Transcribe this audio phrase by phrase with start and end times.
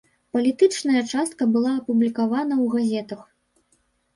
[0.35, 3.21] Палітычная частка была апублікавана ў газетах.